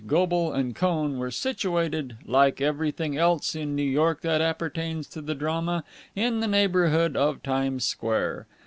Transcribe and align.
Goble 0.07 0.51
and 0.51 0.75
Cohn 0.75 1.19
were 1.19 1.29
situated, 1.29 2.17
like 2.25 2.59
everything 2.59 3.15
else 3.17 3.53
in 3.53 3.75
New 3.75 3.83
York 3.83 4.21
that 4.21 4.41
appertains 4.41 5.05
to 5.09 5.21
the 5.21 5.35
drama, 5.35 5.83
in 6.15 6.39
the 6.39 6.47
neighbourhood 6.47 7.15
of 7.15 7.43
Times 7.43 7.85
Square. 7.85 8.47